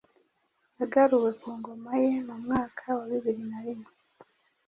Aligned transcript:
Yagaruwe 0.79 1.29
ku 1.41 1.49
ngoma 1.57 1.91
ye 2.03 2.11
mu 2.27 2.35
mwaka 2.43 2.83
wa 2.97 3.05
bibiri 3.11 3.41
na 3.51 3.59
rimwe 3.65 3.91